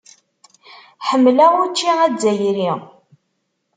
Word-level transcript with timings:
Ḥemmleɣ 1.07 1.51
učči 1.63 1.89
azzayri. 2.05 2.71